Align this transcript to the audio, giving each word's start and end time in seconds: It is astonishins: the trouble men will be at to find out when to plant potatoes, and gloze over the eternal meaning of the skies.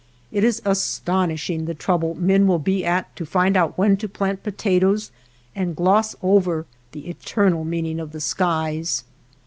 It 0.31 0.43
is 0.43 0.61
astonishins: 0.65 1.67
the 1.67 1.75
trouble 1.75 2.15
men 2.15 2.47
will 2.47 2.57
be 2.57 2.83
at 2.83 3.15
to 3.17 3.23
find 3.23 3.55
out 3.55 3.77
when 3.77 3.97
to 3.97 4.09
plant 4.09 4.41
potatoes, 4.41 5.11
and 5.55 5.75
gloze 5.75 6.15
over 6.23 6.65
the 6.91 7.07
eternal 7.07 7.63
meaning 7.63 7.99
of 7.99 8.11
the 8.11 8.19
skies. 8.19 9.03